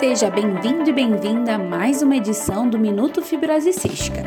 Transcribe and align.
Seja 0.00 0.30
bem-vindo 0.30 0.88
e 0.88 0.94
bem-vinda 0.94 1.56
a 1.56 1.58
mais 1.58 2.00
uma 2.00 2.16
edição 2.16 2.66
do 2.66 2.78
Minuto 2.78 3.20
Fibrose 3.20 3.70
Cística. 3.70 4.22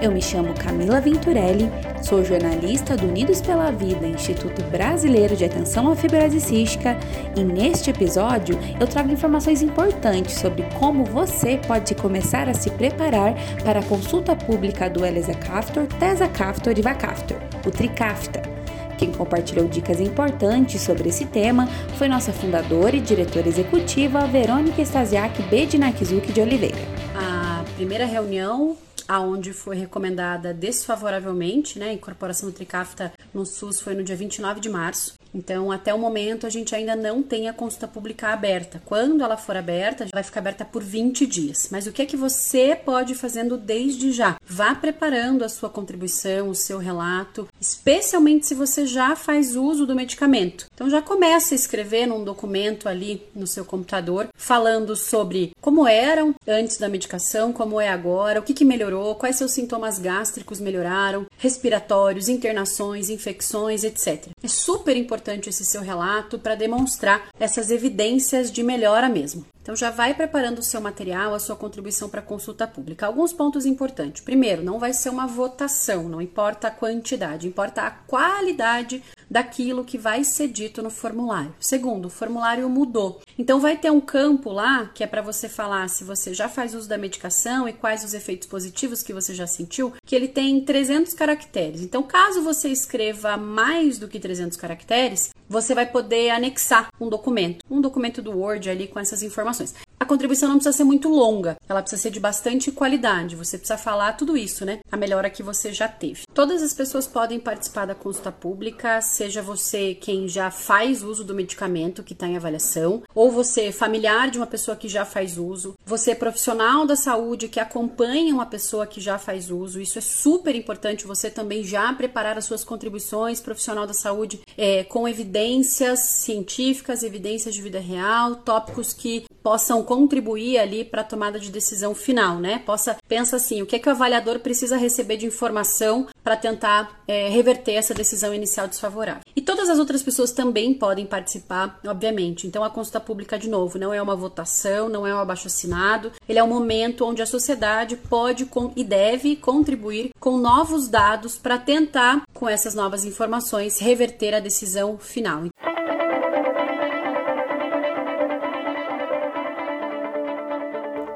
Eu 0.00 0.10
me 0.10 0.22
chamo 0.22 0.54
Camila 0.54 1.02
Venturelli, 1.02 1.70
sou 2.02 2.24
jornalista 2.24 2.96
do 2.96 3.06
Unidos 3.06 3.42
pela 3.42 3.70
Vida, 3.70 4.06
Instituto 4.06 4.62
Brasileiro 4.70 5.36
de 5.36 5.44
Atenção 5.44 5.92
à 5.92 5.94
Fibrose 5.94 6.40
Cística, 6.40 6.96
e 7.36 7.44
neste 7.44 7.90
episódio 7.90 8.58
eu 8.80 8.86
trago 8.86 9.12
informações 9.12 9.60
importantes 9.60 10.32
sobre 10.38 10.62
como 10.78 11.04
você 11.04 11.60
pode 11.66 11.94
começar 11.94 12.48
a 12.48 12.54
se 12.54 12.70
preparar 12.70 13.34
para 13.62 13.80
a 13.80 13.84
consulta 13.84 14.34
pública 14.34 14.88
do 14.88 15.04
Elisacaftor, 15.04 15.86
Tesacaftor 15.98 16.72
e 16.74 16.80
Vacaftor, 16.80 17.36
o 17.66 17.70
Tricafta 17.70 18.57
quem 18.98 19.12
compartilhou 19.12 19.68
dicas 19.68 20.00
importantes 20.00 20.82
sobre 20.82 21.08
esse 21.08 21.24
tema 21.24 21.66
foi 21.96 22.08
nossa 22.08 22.32
fundadora 22.32 22.96
e 22.96 23.00
diretora 23.00 23.48
executiva, 23.48 24.26
Verônica 24.26 24.82
Stasiak 24.82 25.40
Bedinakizuki 25.44 26.32
de 26.32 26.40
Oliveira. 26.40 26.76
A 27.14 27.64
primeira 27.76 28.04
reunião 28.04 28.76
aonde 29.06 29.54
foi 29.54 29.76
recomendada 29.76 30.52
desfavoravelmente, 30.52 31.78
né, 31.78 31.88
a 31.88 31.92
incorporação 31.94 32.50
do 32.50 32.54
Tricafta 32.54 33.10
no 33.32 33.46
SUS 33.46 33.80
foi 33.80 33.94
no 33.94 34.04
dia 34.04 34.14
29 34.14 34.60
de 34.60 34.68
março. 34.68 35.14
Então, 35.34 35.70
até 35.70 35.92
o 35.92 35.98
momento, 35.98 36.46
a 36.46 36.50
gente 36.50 36.74
ainda 36.74 36.96
não 36.96 37.22
tem 37.22 37.48
a 37.48 37.52
consulta 37.52 37.86
pública 37.86 38.28
aberta. 38.28 38.80
Quando 38.84 39.22
ela 39.22 39.36
for 39.36 39.56
aberta, 39.56 40.06
vai 40.12 40.22
ficar 40.22 40.40
aberta 40.40 40.64
por 40.64 40.82
20 40.82 41.26
dias. 41.26 41.68
Mas 41.70 41.86
o 41.86 41.92
que 41.92 42.02
é 42.02 42.06
que 42.06 42.16
você 42.16 42.74
pode 42.74 43.12
ir 43.12 43.16
fazendo 43.16 43.56
desde 43.56 44.12
já? 44.12 44.36
Vá 44.44 44.74
preparando 44.74 45.44
a 45.44 45.48
sua 45.48 45.68
contribuição, 45.68 46.48
o 46.48 46.54
seu 46.54 46.78
relato, 46.78 47.46
especialmente 47.60 48.46
se 48.46 48.54
você 48.54 48.86
já 48.86 49.14
faz 49.14 49.54
uso 49.54 49.86
do 49.86 49.94
medicamento. 49.94 50.66
Então, 50.74 50.88
já 50.90 51.02
começa 51.02 51.54
a 51.54 51.56
escrever 51.56 52.06
num 52.06 52.24
documento 52.24 52.88
ali 52.88 53.22
no 53.34 53.46
seu 53.46 53.64
computador, 53.64 54.28
falando 54.34 54.96
sobre 54.96 55.52
como 55.60 55.86
eram 55.86 56.34
antes 56.46 56.78
da 56.78 56.88
medicação, 56.88 57.52
como 57.52 57.80
é 57.80 57.88
agora, 57.88 58.40
o 58.40 58.42
que, 58.42 58.54
que 58.54 58.64
melhorou, 58.64 59.14
quais 59.14 59.36
seus 59.36 59.52
sintomas 59.52 59.98
gástricos 59.98 60.60
melhoraram, 60.60 61.26
respiratórios, 61.36 62.28
internações, 62.28 63.10
infecções, 63.10 63.84
etc. 63.84 64.28
É 64.42 64.48
super 64.48 64.96
importante 64.96 65.17
importante 65.18 65.50
esse 65.50 65.64
seu 65.64 65.82
relato 65.82 66.38
para 66.38 66.54
demonstrar 66.54 67.28
essas 67.38 67.70
evidências 67.70 68.50
de 68.50 68.62
melhora 68.62 69.08
mesmo. 69.08 69.44
Então 69.68 69.76
já 69.76 69.90
vai 69.90 70.14
preparando 70.14 70.60
o 70.60 70.62
seu 70.62 70.80
material, 70.80 71.34
a 71.34 71.38
sua 71.38 71.54
contribuição 71.54 72.08
para 72.08 72.20
a 72.20 72.22
consulta 72.22 72.66
pública. 72.66 73.04
Alguns 73.04 73.34
pontos 73.34 73.66
importantes. 73.66 74.22
Primeiro, 74.22 74.62
não 74.62 74.78
vai 74.78 74.94
ser 74.94 75.10
uma 75.10 75.26
votação, 75.26 76.08
não 76.08 76.22
importa 76.22 76.68
a 76.68 76.70
quantidade, 76.70 77.46
importa 77.46 77.82
a 77.82 77.90
qualidade 77.90 79.02
daquilo 79.30 79.84
que 79.84 79.98
vai 79.98 80.24
ser 80.24 80.48
dito 80.48 80.82
no 80.82 80.88
formulário. 80.88 81.54
Segundo, 81.60 82.06
o 82.06 82.10
formulário 82.10 82.66
mudou. 82.70 83.20
Então 83.38 83.60
vai 83.60 83.76
ter 83.76 83.90
um 83.90 84.00
campo 84.00 84.50
lá 84.50 84.90
que 84.94 85.04
é 85.04 85.06
para 85.06 85.20
você 85.20 85.50
falar 85.50 85.88
se 85.90 86.02
você 86.02 86.32
já 86.32 86.48
faz 86.48 86.74
uso 86.74 86.88
da 86.88 86.96
medicação 86.96 87.68
e 87.68 87.74
quais 87.74 88.02
os 88.02 88.14
efeitos 88.14 88.48
positivos 88.48 89.02
que 89.02 89.12
você 89.12 89.34
já 89.34 89.46
sentiu, 89.46 89.92
que 90.06 90.16
ele 90.16 90.28
tem 90.28 90.64
300 90.64 91.12
caracteres. 91.12 91.82
Então, 91.82 92.02
caso 92.02 92.40
você 92.40 92.70
escreva 92.70 93.36
mais 93.36 93.98
do 93.98 94.08
que 94.08 94.18
300 94.18 94.56
caracteres, 94.56 95.28
você 95.48 95.74
vai 95.74 95.86
poder 95.86 96.30
anexar 96.30 96.88
um 97.00 97.08
documento, 97.08 97.64
um 97.70 97.80
documento 97.80 98.20
do 98.20 98.38
Word 98.38 98.68
ali 98.68 98.86
com 98.86 99.00
essas 99.00 99.22
informações. 99.22 99.74
A 100.00 100.04
contribuição 100.04 100.48
não 100.48 100.56
precisa 100.56 100.76
ser 100.76 100.84
muito 100.84 101.08
longa, 101.08 101.56
ela 101.68 101.82
precisa 101.82 102.02
ser 102.02 102.10
de 102.10 102.20
bastante 102.20 102.70
qualidade. 102.70 103.34
Você 103.34 103.58
precisa 103.58 103.76
falar 103.76 104.12
tudo 104.12 104.36
isso, 104.36 104.64
né? 104.64 104.78
A 104.92 104.96
melhora 104.96 105.28
que 105.28 105.42
você 105.42 105.72
já 105.72 105.88
teve. 105.88 106.22
Todas 106.32 106.62
as 106.62 106.72
pessoas 106.72 107.06
podem 107.06 107.40
participar 107.40 107.86
da 107.86 107.96
consulta 107.96 108.30
pública, 108.30 109.00
seja 109.02 109.42
você 109.42 109.94
quem 109.94 110.28
já 110.28 110.52
faz 110.52 111.02
uso 111.02 111.24
do 111.24 111.34
medicamento 111.34 112.04
que 112.04 112.12
está 112.12 112.28
em 112.28 112.36
avaliação, 112.36 113.02
ou 113.12 113.30
você 113.32 113.72
familiar 113.72 114.30
de 114.30 114.38
uma 114.38 114.46
pessoa 114.46 114.76
que 114.76 114.88
já 114.88 115.04
faz 115.04 115.36
uso, 115.36 115.74
você 115.84 116.14
profissional 116.14 116.86
da 116.86 116.94
saúde 116.94 117.48
que 117.48 117.58
acompanha 117.58 118.32
uma 118.32 118.46
pessoa 118.46 118.86
que 118.86 119.00
já 119.00 119.18
faz 119.18 119.50
uso. 119.50 119.80
Isso 119.80 119.98
é 119.98 120.02
super 120.02 120.54
importante. 120.54 121.06
Você 121.06 121.28
também 121.28 121.64
já 121.64 121.92
preparar 121.92 122.38
as 122.38 122.44
suas 122.44 122.62
contribuições 122.62 123.40
profissional 123.40 123.86
da 123.86 123.94
saúde 123.94 124.40
é, 124.56 124.84
com 124.84 125.08
evidências 125.38 126.00
científicas, 126.00 127.02
evidências 127.02 127.54
de 127.54 127.62
vida 127.62 127.78
real, 127.78 128.36
tópicos 128.36 128.92
que 128.92 129.24
possam 129.42 129.82
contribuir 129.82 130.58
ali 130.58 130.84
para 130.84 131.00
a 131.00 131.04
tomada 131.04 131.38
de 131.38 131.50
decisão 131.50 131.94
final, 131.94 132.38
né? 132.38 132.58
Possa 132.58 132.96
pensa 133.06 133.36
assim, 133.36 133.62
o 133.62 133.66
que 133.66 133.76
é 133.76 133.78
que 133.78 133.88
o 133.88 133.92
avaliador 133.92 134.40
precisa 134.40 134.76
receber 134.76 135.16
de 135.16 135.26
informação 135.26 136.06
para 136.22 136.36
tentar 136.36 137.00
é, 137.08 137.28
reverter 137.28 137.72
essa 137.72 137.94
decisão 137.94 138.34
inicial 138.34 138.68
desfavorável. 138.68 139.22
E 139.34 139.40
todas 139.40 139.70
as 139.70 139.78
outras 139.78 140.02
pessoas 140.02 140.32
também 140.32 140.74
podem 140.74 141.06
participar, 141.06 141.80
obviamente. 141.86 142.46
Então 142.46 142.62
a 142.62 142.68
consulta 142.68 143.00
pública 143.00 143.38
de 143.38 143.48
novo 143.48 143.78
não 143.78 143.94
é 143.94 144.02
uma 144.02 144.14
votação, 144.14 144.88
não 144.88 145.06
é 145.06 145.14
um 145.14 145.18
abaixo 145.18 145.46
assinado. 145.46 146.12
Ele 146.28 146.38
é 146.38 146.44
um 146.44 146.48
momento 146.48 147.06
onde 147.06 147.22
a 147.22 147.26
sociedade 147.26 147.96
pode 147.96 148.46
e 148.76 148.84
deve 148.84 149.36
contribuir 149.36 150.10
com 150.20 150.36
novos 150.36 150.88
dados 150.88 151.38
para 151.38 151.56
tentar, 151.56 152.22
com 152.38 152.48
essas 152.48 152.74
novas 152.74 153.04
informações, 153.04 153.78
reverter 153.80 154.32
a 154.32 154.40
decisão 154.40 154.96
final. 154.96 155.48